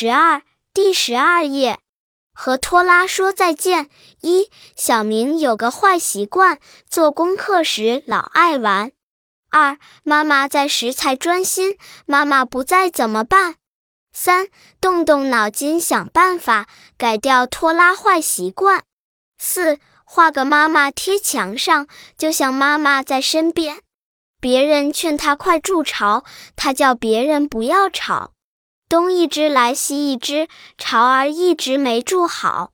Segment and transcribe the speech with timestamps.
[0.00, 1.80] 十二，第十二页，
[2.32, 3.90] 和拖拉说再见。
[4.20, 8.92] 一，小明有个坏习惯，做功课时老爱玩。
[9.50, 11.76] 二，妈妈在时才专心，
[12.06, 13.56] 妈妈不在怎么办？
[14.12, 14.46] 三，
[14.80, 18.84] 动动脑筋想办法改掉拖拉坏习惯。
[19.36, 23.80] 四，画个妈妈贴墙上，就像妈妈在身边。
[24.40, 26.22] 别人劝他快筑巢，
[26.54, 28.30] 他叫别人不要吵。
[28.88, 30.48] 东一只来西一只，
[30.78, 32.70] 巢儿一直没筑好。